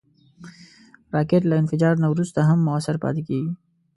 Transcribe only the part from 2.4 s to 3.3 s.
هم مؤثر پاتې